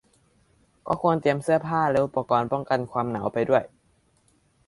[0.87, 3.63] ก็ควรเตรียมเสื้อผ้าและอุปกรณ์ป้องกันความหนาวไปด้วย